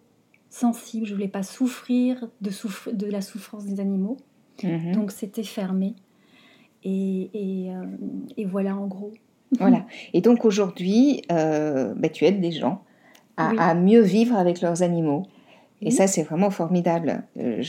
sensible, 0.50 1.06
je 1.06 1.14
voulais 1.14 1.28
pas 1.28 1.42
souffrir 1.42 2.28
de, 2.40 2.50
de 2.92 3.06
la 3.06 3.20
souffrance 3.20 3.64
des 3.66 3.80
animaux. 3.80 4.16
Mhm. 4.62 4.92
Donc 4.92 5.10
c'était 5.12 5.42
fermé. 5.42 5.94
Et, 6.84 7.30
et, 7.34 7.74
euh, 7.74 7.84
et, 8.36 8.44
voilà 8.44 8.76
en 8.76 8.86
gros. 8.86 9.12
Voilà. 9.58 9.86
Et 10.12 10.20
donc 10.20 10.44
aujourd'hui, 10.44 11.22
euh, 11.32 11.94
bah, 11.96 12.10
tu 12.10 12.26
aides 12.26 12.40
des 12.40 12.52
gens 12.52 12.84
à, 13.38 13.74
mieux 13.74 14.02
vivre 14.02 14.36
avec 14.36 14.60
leurs 14.60 14.82
animaux. 14.82 15.26
Et 15.80 15.90
ça, 15.90 16.06
c'est 16.08 16.23
vraiment 16.23 16.50
formidable. 16.50 17.23
Euh, 17.38 17.62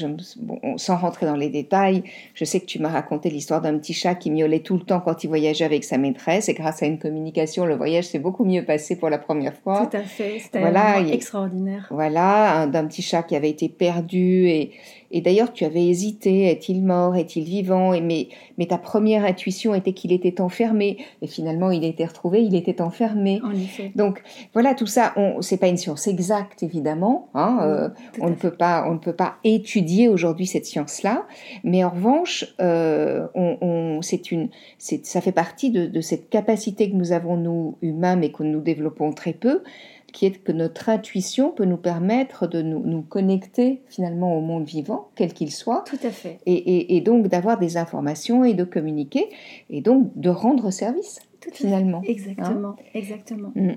sans 0.78 0.98
rentrer 0.98 1.28
dans 1.28 1.36
les 1.36 1.50
détails, 1.50 2.04
je 2.34 2.44
sais 2.44 2.60
que 2.60 2.66
tu 2.66 2.80
m'as 2.80 2.90
raconté 2.90 3.30
l'histoire 3.30 3.62
d'un 3.62 3.78
petit 3.78 3.94
chat 3.94 4.16
qui 4.16 4.32
miaulait 4.32 4.62
tout 4.62 4.76
le 4.76 4.84
temps 4.84 5.00
quand 5.00 5.24
il 5.24 5.28
voyageait 5.28 5.66
avec 5.66 5.84
sa 5.84 5.98
maîtresse. 5.98 6.50
Et 6.50 6.54
grâce 6.56 6.82
à 6.82 6.88
une 6.88 6.98
communication, 6.98 7.66
le 7.66 7.76
voyage 7.76 8.06
s'est 8.06 8.20
beaucoup 8.20 8.46
mieux 8.46 8.66
passé 8.66 8.96
pour 8.96 9.10
la 9.10 9.20
première 9.20 9.56
fois. 9.56 9.86
Tout 9.86 9.98
à 9.98 10.02
fait. 10.02 10.40
C'était 10.40 10.60
voilà, 10.60 11.02
extraordinaire. 11.02 11.88
Voilà, 11.92 12.66
d'un 12.66 12.88
petit 12.88 13.04
chat 13.04 13.22
qui 13.24 13.36
avait 13.36 13.50
été 13.50 13.70
perdu 13.70 14.48
et, 14.48 14.72
et 15.12 15.22
d'ailleurs, 15.22 15.54
tu 15.54 15.66
avais 15.66 15.88
hésité, 15.88 16.46
est-il 16.46 16.84
mort, 16.84 17.16
est-il 17.16 17.44
vivant? 17.44 17.94
Et 17.94 18.02
mais, 18.02 18.28
mais 18.58 18.68
ta 18.68 18.78
première 18.78 19.26
intuition 19.26 19.74
était 19.74 19.94
qu'il 19.94 20.12
était 20.12 20.42
enfermé. 20.42 20.98
Et 21.22 21.28
finalement, 21.28 21.72
il 21.72 21.84
a 21.84 21.88
été 21.88 22.06
retrouvé, 22.06 22.44
il 22.44 22.56
était 22.56 22.82
enfermé. 22.82 23.42
En 23.44 23.52
effet. 23.52 23.92
Donc 23.96 24.22
voilà, 24.54 24.74
tout 24.74 24.86
ça, 24.86 25.14
c'est 25.42 25.58
pas 25.58 25.68
une 25.68 25.78
science 25.78 26.08
exacte 26.08 26.64
évidemment. 26.64 27.30
Hein, 27.34 27.60
euh, 27.64 27.90
on 28.22 28.30
ne 28.30 28.36
peut 28.36 28.52
pas, 28.52 28.86
on 28.88 28.94
ne 28.94 29.00
peut 29.00 29.14
pas 29.14 29.36
étudier 29.44 30.08
aujourd'hui 30.08 30.46
cette 30.46 30.66
science-là. 30.66 31.26
Mais 31.64 31.84
en 31.84 31.90
revanche, 31.90 32.46
euh, 32.62 33.28
on, 33.36 34.02
c'est 34.02 34.32
une, 34.32 34.50
ça 34.78 35.22
fait 35.22 35.32
partie 35.32 35.72
de, 35.72 35.88
de 35.88 36.02
cette 36.02 36.30
capacité 36.30 36.90
que 36.90 36.96
nous 36.96 37.12
avons 37.12 37.38
nous 37.38 37.78
humains, 37.82 38.16
mais 38.16 38.32
que 38.32 38.44
nous 38.44 38.62
développons 38.62 39.12
très 39.12 39.34
peu 39.34 39.64
qui 40.12 40.26
est 40.26 40.44
que 40.44 40.52
notre 40.52 40.90
intuition 40.90 41.52
peut 41.52 41.66
nous 41.66 41.78
permettre 41.78 42.48
de 42.48 42.62
nous, 42.62 43.02
connecter 43.02 43.82
finalement 43.88 44.38
au 44.38 44.42
monde 44.42 44.66
vivant, 44.66 45.10
quel 45.16 45.34
qu'il 45.34 45.52
soit. 45.52 45.84
Tout 45.86 46.00
à 46.04 46.12
fait. 46.12 46.40
Et, 46.46 47.02
donc 47.02 47.28
d'avoir 47.28 47.58
des 47.58 47.78
informations 47.78 48.44
et 48.44 48.54
de 48.54 48.64
communiquer, 48.64 49.30
et 49.70 49.82
donc 49.82 50.12
de 50.16 50.30
rendre 50.30 50.72
service, 50.72 51.20
Tout 51.42 51.52
finalement. 51.54 52.02
Exactement, 52.04 52.70
hein 52.70 52.84
exactement. 52.94 53.52
Mm. 53.56 53.74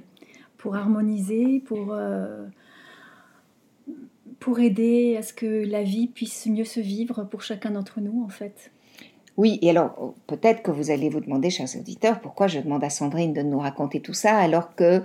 Pour 0.58 0.76
harmoniser, 0.76 1.60
pour, 1.60 1.92
euh, 1.92 2.46
pour 4.38 4.60
aider 4.60 5.16
à 5.16 5.22
ce 5.22 5.32
que 5.32 5.46
la 5.46 5.82
vie 5.82 6.06
puisse 6.06 6.46
mieux 6.46 6.64
se 6.64 6.80
vivre 6.80 7.24
pour 7.24 7.42
chacun 7.42 7.72
d'entre 7.72 8.00
nous, 8.00 8.22
en 8.24 8.28
fait. 8.28 8.70
Oui, 9.38 9.58
et 9.62 9.70
alors 9.70 10.14
peut-être 10.26 10.62
que 10.62 10.70
vous 10.70 10.90
allez 10.90 11.08
vous 11.08 11.20
demander, 11.20 11.48
chers 11.48 11.74
auditeurs, 11.78 12.20
pourquoi 12.20 12.48
je 12.48 12.60
demande 12.60 12.84
à 12.84 12.90
Sandrine 12.90 13.32
de 13.32 13.42
nous 13.42 13.58
raconter 13.58 14.00
tout 14.00 14.12
ça 14.12 14.36
alors 14.36 14.74
que 14.74 15.02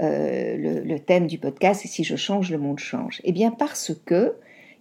euh, 0.00 0.82
le, 0.84 0.98
thème 0.98 1.26
du 1.26 1.38
podcast 1.38 1.84
est 1.84 1.88
si 1.88 2.04
je 2.04 2.16
change, 2.16 2.50
le 2.50 2.58
monde 2.58 2.78
change. 2.78 3.22
Eh 3.24 3.32
bien 3.32 3.50
parce 3.50 3.92
que 4.04 4.34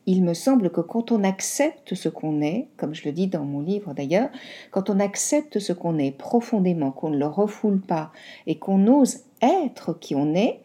il 0.05 0.23
me 0.23 0.33
semble 0.33 0.69
que 0.71 0.81
quand 0.81 1.11
on 1.11 1.23
accepte 1.23 1.93
ce 1.93 2.09
qu'on 2.09 2.41
est, 2.41 2.67
comme 2.77 2.95
je 2.95 3.05
le 3.05 3.11
dis 3.11 3.27
dans 3.27 3.45
mon 3.45 3.61
livre 3.61 3.93
d'ailleurs, 3.93 4.29
quand 4.71 4.89
on 4.89 4.99
accepte 4.99 5.59
ce 5.59 5.71
qu'on 5.71 5.97
est 5.97 6.11
profondément, 6.11 6.91
qu'on 6.91 7.09
ne 7.09 7.17
le 7.17 7.27
refoule 7.27 7.79
pas 7.79 8.11
et 8.47 8.57
qu'on 8.57 8.87
ose 8.87 9.19
être 9.41 9.97
qui 9.97 10.15
on 10.15 10.33
est, 10.33 10.61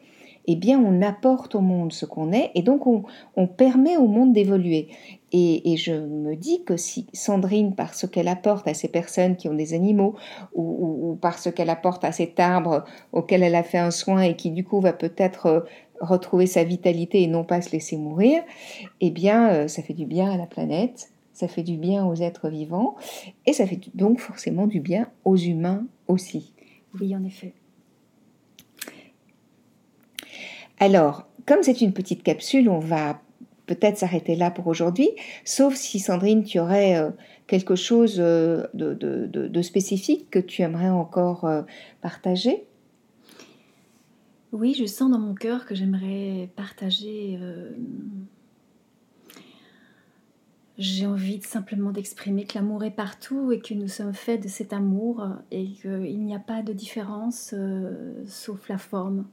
eh 0.47 0.57
bien 0.57 0.79
on 0.79 1.03
apporte 1.03 1.55
au 1.55 1.61
monde 1.61 1.93
ce 1.93 2.07
qu'on 2.07 2.33
est 2.33 2.51
et 2.55 2.63
donc 2.63 2.87
on, 2.87 3.47
permet 3.47 3.97
au 3.97 4.07
monde 4.07 4.33
d'évoluer. 4.33 4.89
Et, 5.37 5.77
je 5.77 5.93
me 5.93 6.37
dis 6.37 6.63
que 6.63 6.77
si 6.77 7.07
Sandrine, 7.13 7.75
par 7.75 7.95
ce 7.95 8.07
qu'elle 8.07 8.29
apporte 8.29 8.69
à 8.69 8.75
ces 8.75 8.87
personnes 8.87 9.35
qui 9.35 9.49
ont 9.49 9.55
des 9.55 9.75
animaux, 9.75 10.15
ou, 10.55 11.11
ou 11.11 11.17
par 11.17 11.39
ce 11.39 11.49
qu'elle 11.49 11.71
apporte 11.71 12.05
à 12.05 12.13
cet 12.13 12.39
arbre 12.39 12.85
auquel 13.13 13.43
elle 13.43 13.57
a 13.57 13.65
fait 13.65 13.79
un 13.79 13.91
soin 13.91 14.21
et 14.21 14.37
qui 14.37 14.53
du 14.53 14.63
coup 14.63 14.81
va 14.81 14.93
peut-être 14.93 15.47
euh, 15.47 15.61
retrouver 16.01 16.47
sa 16.47 16.65
vitalité 16.65 17.23
et 17.23 17.27
non 17.27 17.45
pas 17.45 17.61
se 17.61 17.73
laisser 17.73 17.97
mourir, 17.97 18.43
eh 19.01 19.11
bien 19.11 19.51
euh, 19.51 19.69
ça 19.69 19.83
fait 19.83 19.95
du 19.95 20.07
bien 20.07 20.31
à 20.31 20.37
la 20.37 20.47
planète, 20.47 21.11
ça 21.33 21.49
fait 21.49 21.63
du 21.63 21.77
bien 21.77 22.07
aux 22.07 22.15
êtres 22.15 22.49
vivants, 22.49 22.97
et 23.47 23.53
ça 23.53 23.67
fait 23.67 23.81
donc 23.95 24.21
forcément 24.21 24.67
du 24.67 24.81
bien 24.81 25.09
aux 25.25 25.37
humains 25.37 25.85
aussi. 26.07 26.53
Oui, 27.01 27.15
en 27.17 27.25
effet. 27.25 27.55
Alors, 30.85 31.27
comme 31.47 31.63
c'est 31.63 31.81
une 31.81 31.95
petite 31.95 32.23
capsule, 32.23 32.69
on 32.69 32.79
va 32.79 33.19
peut-être 33.65 33.97
s'arrêter 33.97 34.37
là 34.37 34.51
pour 34.51 34.67
aujourd'hui, 34.67 35.09
sauf 35.43 35.77
si 35.77 35.99
Sandrine, 35.99 36.45
tu 36.45 36.59
aurais 36.59 36.99
euh, 36.99 37.09
quelque 37.47 37.75
chose 37.75 38.17
euh, 38.19 38.67
de, 38.75 39.63
spécifique 39.63 40.29
que 40.31 40.39
tu 40.39 40.61
aimerais 40.61 40.91
encore 40.91 41.47
euh, 41.47 41.63
partager? 42.03 42.67
Oui, 44.53 44.77
je 44.79 44.85
sens 44.85 45.11
dans 45.11 45.19
mon 45.19 45.33
cœur 45.33 45.65
que 45.65 45.75
j'aimerais 45.75 46.51
partager. 46.55 47.39
J'ai 50.77 51.07
envie 51.07 51.41
simplement 51.41 51.93
d'exprimer 51.93 52.45
que 52.45 52.59
l'amour 52.59 52.85
est 52.85 52.91
partout 52.91 53.53
et 53.53 53.59
que 53.59 53.73
nous 53.73 53.89
sommes 53.89 54.13
faits 54.13 54.43
de 54.43 54.49
cet 54.49 54.75
amour 54.75 55.27
et 55.51 55.65
qu'il 55.71 56.21
n'y 56.21 56.37
a 56.37 56.41
pas 56.41 56.61
de 56.61 56.75
différence 56.75 57.55
sauf 58.27 58.69
la 58.69 58.77
forme. 58.77 59.25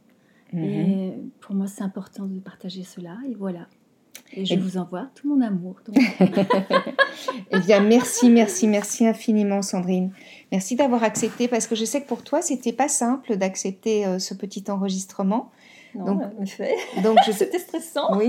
Et 0.53 1.13
pour 1.39 1.55
moi, 1.55 1.67
c'est 1.67 1.83
important 1.83 2.25
de 2.25 2.39
partager 2.39 2.83
cela. 2.83 3.17
Et 3.29 3.35
voilà. 3.35 3.67
Et 4.33 4.45
je 4.45 4.55
vous 4.55 4.77
envoie 4.77 5.09
tout 5.15 5.27
mon 5.27 5.41
amour. 5.41 5.75
eh 7.51 7.59
bien, 7.59 7.81
merci, 7.81 8.29
merci, 8.29 8.67
merci 8.67 9.05
infiniment, 9.05 9.61
Sandrine. 9.61 10.11
Merci 10.51 10.75
d'avoir 10.75 11.03
accepté 11.03 11.47
parce 11.47 11.67
que 11.67 11.75
je 11.75 11.83
sais 11.83 12.01
que 12.01 12.07
pour 12.07 12.23
toi, 12.23 12.41
c'était 12.41 12.71
pas 12.71 12.87
simple 12.87 13.35
d'accepter 13.35 14.05
euh, 14.05 14.19
ce 14.19 14.33
petit 14.33 14.63
enregistrement. 14.69 15.51
Non, 15.95 16.05
donc, 16.05 16.21
en 16.21 16.43
effet. 16.43 16.75
Donc, 17.03 17.17
c'était 17.33 17.59
stressant. 17.59 18.17
Oui. 18.17 18.27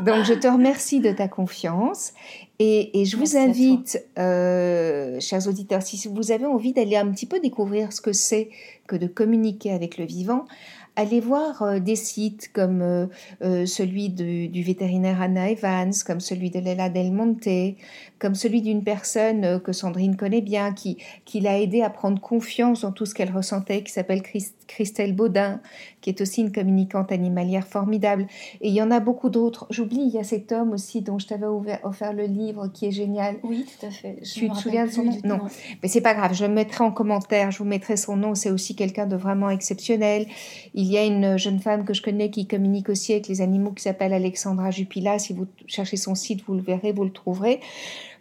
Donc, 0.00 0.24
je 0.24 0.34
te 0.34 0.46
remercie 0.46 1.00
de 1.00 1.10
ta 1.10 1.28
confiance 1.28 2.12
et, 2.58 3.00
et 3.00 3.04
je 3.06 3.16
vous 3.16 3.38
invite, 3.38 4.04
euh, 4.18 5.18
chers 5.20 5.48
auditeurs, 5.48 5.82
si 5.82 6.06
vous 6.08 6.32
avez 6.32 6.44
envie 6.44 6.74
d'aller 6.74 6.96
un 6.96 7.10
petit 7.10 7.26
peu 7.26 7.40
découvrir 7.40 7.94
ce 7.94 8.02
que 8.02 8.12
c'est 8.12 8.50
que 8.86 8.96
de 8.96 9.06
communiquer 9.06 9.72
avec 9.72 9.96
le 9.96 10.04
vivant, 10.04 10.44
allez 10.96 11.20
voir 11.20 11.62
euh, 11.62 11.78
des 11.78 11.96
sites 11.96 12.52
comme 12.52 12.82
euh, 12.82 13.06
euh, 13.42 13.66
celui 13.66 14.08
du 14.10 14.62
vétérinaire 14.62 15.20
Anna 15.20 15.50
Evans, 15.50 15.92
comme 16.06 16.20
celui 16.20 16.50
de 16.50 16.58
Leila 16.58 16.88
Del 16.88 17.12
Monte, 17.12 17.76
comme 18.18 18.34
celui 18.34 18.62
d'une 18.62 18.84
personne 18.84 19.60
que 19.60 19.72
Sandrine 19.72 20.16
connaît 20.16 20.40
bien, 20.40 20.72
qui, 20.72 20.98
qui 21.24 21.40
l'a 21.40 21.58
aidé 21.58 21.82
à 21.82 21.90
prendre 21.90 22.20
confiance 22.20 22.82
dans 22.82 22.92
tout 22.92 23.06
ce 23.06 23.14
qu'elle 23.14 23.32
ressentait, 23.32 23.82
qui 23.82 23.92
s'appelle 23.92 24.22
Christelle 24.70 25.14
Baudin, 25.14 25.60
qui 26.00 26.10
est 26.10 26.20
aussi 26.20 26.40
une 26.42 26.52
communicante 26.52 27.10
animalière 27.10 27.66
formidable. 27.66 28.26
Et 28.60 28.68
il 28.68 28.74
y 28.74 28.80
en 28.80 28.90
a 28.90 29.00
beaucoup 29.00 29.28
d'autres. 29.28 29.66
J'oublie, 29.70 30.02
il 30.02 30.10
y 30.10 30.18
a 30.18 30.24
cet 30.24 30.52
homme 30.52 30.72
aussi 30.72 31.02
dont 31.02 31.18
je 31.18 31.26
t'avais 31.26 31.46
offert 31.82 32.12
le 32.12 32.24
livre 32.24 32.68
qui 32.68 32.86
est 32.86 32.92
génial. 32.92 33.36
Oui, 33.42 33.66
tout 33.66 33.86
à 33.86 33.90
fait. 33.90 34.18
tu 34.22 34.48
te 34.48 34.56
souviens 34.56 34.86
de 34.86 34.92
son 34.92 35.04
nom 35.04 35.18
Non, 35.24 35.38
mais 35.82 35.88
c'est 35.88 36.00
pas 36.00 36.14
grave. 36.14 36.34
Je 36.34 36.44
le 36.44 36.52
mettrai 36.52 36.84
en 36.84 36.92
commentaire. 36.92 37.50
Je 37.50 37.58
vous 37.58 37.64
mettrai 37.64 37.96
son 37.96 38.16
nom. 38.16 38.34
C'est 38.34 38.50
aussi 38.50 38.76
quelqu'un 38.76 39.06
de 39.06 39.16
vraiment 39.16 39.50
exceptionnel. 39.50 40.26
Il 40.74 40.86
y 40.86 40.96
a 40.96 41.04
une 41.04 41.36
jeune 41.36 41.58
femme 41.58 41.84
que 41.84 41.92
je 41.92 42.02
connais 42.02 42.30
qui 42.30 42.46
communique 42.46 42.88
aussi 42.88 43.12
avec 43.12 43.26
les 43.26 43.40
animaux 43.40 43.72
qui 43.72 43.82
s'appelle 43.82 44.12
Alexandra 44.12 44.70
Jupila. 44.70 45.18
Si 45.18 45.32
vous 45.32 45.46
cherchez 45.66 45.96
son 45.96 46.14
site, 46.14 46.42
vous 46.46 46.54
le 46.54 46.62
verrez, 46.62 46.92
vous 46.92 47.04
le 47.04 47.12
trouverez. 47.12 47.60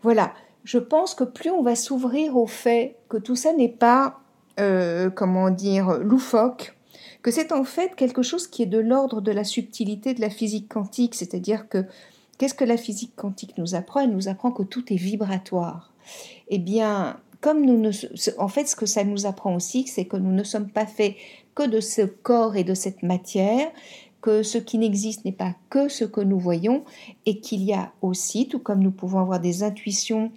Voilà. 0.02 0.34
Je 0.64 0.78
pense 0.78 1.14
que 1.16 1.24
plus 1.24 1.52
on 1.52 1.62
va 1.62 1.76
s'ouvrir 1.76 2.36
au 2.36 2.46
fait 2.46 2.96
que 3.08 3.18
tout 3.18 3.36
ça 3.36 3.54
n'est 3.54 3.70
pas, 3.70 4.20
euh, 4.60 5.10
comment 5.10 5.50
dire, 5.50 6.00
loufoque, 6.00 6.76
que 7.22 7.32
c'est 7.32 7.52
en 7.52 7.64
fait 7.64 7.96
quelque 7.96 8.22
chose 8.22 8.48
qui 8.48 8.64
est 8.64 8.68
de 8.68 8.80
l'ordre 8.80 9.22
de 9.22 9.32
la 9.32 9.44
subtilité 9.44 10.14
de 10.14 10.22
la 10.22 10.30
physique 10.30 10.70
quantique, 10.70 11.16
c'est-à-dire 11.16 11.68
que 11.68 11.86
qu'est-ce 12.38 12.54
que 12.54 12.64
la 12.64 12.78
physique 12.78 13.14
quantique 13.16 13.58
nous 13.58 13.76
apprend? 13.76 14.02
Elle 14.02 14.12
nous 14.12 14.28
apprend 14.28 14.52
que 14.52 14.64
tout 14.64 14.94
est 14.94 14.98
vibratoire. 14.98 15.92
Eh 16.48 16.60
bien, 16.60 17.18
comme 17.42 17.66
nous 17.66 17.78
ne, 17.78 17.92
en 18.38 18.48
fait, 18.48 18.66
ce 18.66 18.76
que 18.76 18.86
ça 18.86 19.04
nous 19.04 19.26
apprend 19.26 19.56
aussi, 19.56 19.88
c'est 19.88 20.06
que 20.06 20.18
nous 20.18 20.32
ne 20.32 20.44
sommes 20.44 20.70
pas 20.70 20.86
faits 20.86 21.16
que 21.56 21.68
de 21.68 21.80
ce 21.80 22.02
corps 22.02 22.56
et 22.56 22.64
de 22.64 22.74
cette 22.74 23.04
matière, 23.04 23.70
que 24.22 24.44
ce 24.44 24.58
qui 24.58 24.78
n'existe 24.78 25.24
n'est 25.26 25.32
pas 25.32 25.56
que 25.70 25.88
ce 25.88 26.04
que 26.04 26.22
nous 26.22 26.40
voyons, 26.40 26.84
et 27.26 27.40
qu'il 27.40 27.64
y 27.64 27.74
a 27.74 27.92
aussi, 28.02 28.48
tout 28.48 28.60
comme 28.60 28.80
nous 28.80 28.92
pouvons 28.92 29.20
avoir 29.20 29.40
des 29.40 29.64
intuitions 29.64 30.32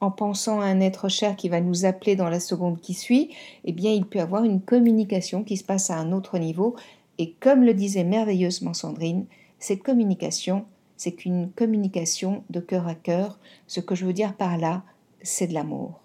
en 0.00 0.10
pensant 0.10 0.60
à 0.60 0.66
un 0.66 0.80
être 0.80 1.08
cher 1.08 1.36
qui 1.36 1.48
va 1.48 1.60
nous 1.60 1.84
appeler 1.84 2.16
dans 2.16 2.28
la 2.28 2.40
seconde 2.40 2.80
qui 2.80 2.94
suit, 2.94 3.30
eh 3.64 3.72
bien 3.72 3.92
il 3.92 4.06
peut 4.06 4.18
y 4.18 4.22
avoir 4.22 4.44
une 4.44 4.60
communication 4.60 5.42
qui 5.42 5.56
se 5.56 5.64
passe 5.64 5.90
à 5.90 5.96
un 5.96 6.12
autre 6.12 6.38
niveau. 6.38 6.76
Et 7.18 7.32
comme 7.40 7.64
le 7.64 7.74
disait 7.74 8.04
merveilleusement 8.04 8.74
Sandrine, 8.74 9.26
cette 9.58 9.82
communication, 9.82 10.66
c'est 10.96 11.12
qu'une 11.12 11.50
communication 11.50 12.44
de 12.50 12.60
cœur 12.60 12.86
à 12.86 12.94
cœur. 12.94 13.38
Ce 13.66 13.80
que 13.80 13.94
je 13.94 14.04
veux 14.04 14.12
dire 14.12 14.34
par 14.34 14.56
là, 14.56 14.82
c'est 15.22 15.48
de 15.48 15.54
l'amour. 15.54 16.00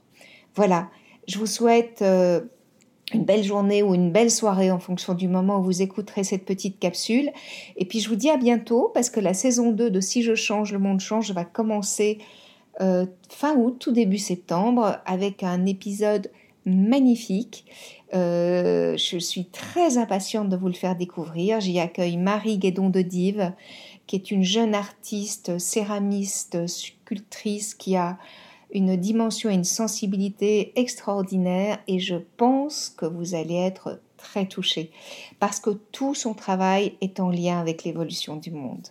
Voilà, 0.55 0.89
je 1.27 1.38
vous 1.38 1.45
souhaite 1.45 2.01
euh, 2.01 2.41
une 3.13 3.25
belle 3.25 3.43
journée 3.43 3.83
ou 3.83 3.93
une 3.93 4.12
belle 4.12 4.31
soirée 4.31 4.71
en 4.71 4.79
fonction 4.79 5.13
du 5.13 5.27
moment 5.27 5.59
où 5.59 5.63
vous 5.63 5.81
écouterez 5.81 6.23
cette 6.23 6.45
petite 6.45 6.79
capsule. 6.79 7.29
Et 7.77 7.85
puis 7.85 8.00
je 8.00 8.09
vous 8.09 8.15
dis 8.15 8.29
à 8.29 8.38
bientôt 8.38 8.91
parce 8.93 9.09
que 9.09 9.19
la 9.19 9.33
saison 9.33 9.71
2 9.71 9.89
de 9.89 10.00
Si 10.00 10.23
je 10.23 10.35
change, 10.35 10.73
le 10.73 10.79
monde 10.79 11.00
change 11.00 11.31
va 11.31 11.45
commencer 11.45 12.19
euh, 12.81 13.05
fin 13.29 13.55
août, 13.55 13.77
tout 13.79 13.91
début 13.91 14.17
septembre, 14.17 14.99
avec 15.05 15.43
un 15.43 15.65
épisode 15.65 16.31
magnifique. 16.65 17.65
Euh, 18.13 18.95
je 18.97 19.17
suis 19.17 19.45
très 19.45 19.97
impatiente 19.97 20.49
de 20.49 20.55
vous 20.55 20.67
le 20.67 20.73
faire 20.73 20.95
découvrir. 20.95 21.59
J'y 21.59 21.79
accueille 21.79 22.17
Marie 22.17 22.57
Guédon 22.57 22.89
de 22.89 23.01
Dive, 23.01 23.53
qui 24.07 24.15
est 24.15 24.31
une 24.31 24.43
jeune 24.43 24.75
artiste, 24.75 25.57
céramiste, 25.59 26.67
sculptrice 26.67 27.73
qui 27.73 27.95
a 27.95 28.17
une 28.73 28.95
dimension 28.95 29.49
et 29.49 29.53
une 29.53 29.63
sensibilité 29.63 30.73
extraordinaire 30.75 31.77
et 31.87 31.99
je 31.99 32.15
pense 32.37 32.89
que 32.89 33.05
vous 33.05 33.35
allez 33.35 33.55
être 33.55 33.99
très 34.17 34.47
touchés 34.47 34.89
parce 35.39 35.59
que 35.59 35.69
tout 35.69 36.15
son 36.15 36.33
travail 36.33 36.95
est 37.01 37.19
en 37.19 37.29
lien 37.29 37.59
avec 37.59 37.83
l'évolution 37.83 38.35
du 38.35 38.51
monde. 38.51 38.87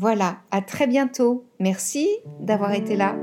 Voilà, 0.00 0.38
à 0.52 0.62
très 0.62 0.86
bientôt. 0.86 1.44
Merci 1.58 2.08
d'avoir 2.38 2.72
été 2.72 2.94
là. 2.94 3.16